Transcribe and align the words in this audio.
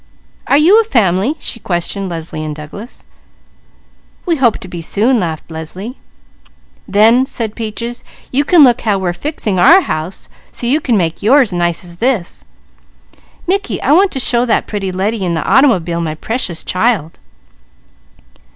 Are 0.47 0.57
you 0.57 0.81
a 0.81 0.83
fam'ly?" 0.83 1.35
she 1.37 1.59
questioned 1.59 2.09
Leslie 2.09 2.43
and 2.43 2.55
Douglas. 2.55 3.05
"We 4.25 4.37
hope 4.37 4.57
to 4.61 4.67
be 4.67 4.81
soon," 4.81 5.19
laughed 5.19 5.51
Leslie. 5.51 5.99
"Then," 6.87 7.27
said 7.27 7.53
Peaches, 7.55 8.03
"you 8.31 8.43
can 8.43 8.63
look 8.63 8.81
how 8.81 8.97
we're 8.97 9.13
fixing 9.13 9.59
our 9.59 9.81
house 9.81 10.27
so 10.51 10.65
you 10.65 10.81
can 10.81 10.97
make 10.97 11.21
yours 11.21 11.53
nice 11.53 11.83
as 11.83 11.97
this. 11.97 12.43
Mickey, 13.45 13.79
I 13.83 13.91
want 13.91 14.09
to 14.13 14.19
show 14.19 14.43
that 14.43 14.65
pretty 14.65 14.91
lady 14.91 15.23
in 15.23 15.35
the 15.35 15.47
auto'bile 15.47 16.01
my 16.01 16.15
Precious 16.15 16.63
Child." 16.63 17.19